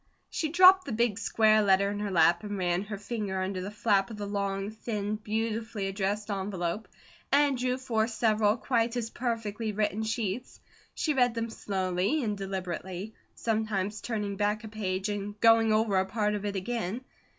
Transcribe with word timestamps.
She 0.31 0.49
dropped 0.49 0.85
the 0.85 0.91
big 0.93 1.19
square 1.19 1.61
letter 1.61 1.91
in 1.91 1.99
her 1.99 2.09
lap 2.09 2.43
and 2.43 2.57
ran 2.57 2.85
her 2.85 2.97
finger 2.97 3.39
under 3.39 3.61
the 3.61 3.69
flap 3.69 4.09
of 4.09 4.17
the 4.17 4.25
long, 4.25 4.71
thin, 4.71 5.15
beautifully 5.17 5.85
addressed 5.87 6.31
envelope, 6.31 6.87
and 7.31 7.55
drew 7.55 7.77
forth 7.77 8.09
several 8.09 8.57
quite 8.57 8.97
as 8.97 9.11
perfectly 9.11 9.73
written 9.73 10.01
sheets. 10.01 10.59
She 10.95 11.13
read 11.13 11.35
them 11.35 11.51
slowly 11.51 12.23
and 12.23 12.35
deliberately, 12.35 13.13
sometimes 13.35 14.01
turning 14.01 14.37
back 14.37 14.63
a 14.63 14.69
page 14.69 15.07
and 15.07 15.39
going 15.39 15.71
over 15.71 15.95
a 15.99 16.05
part 16.07 16.33
of 16.33 16.45
it 16.45 16.55
again. 16.55 17.01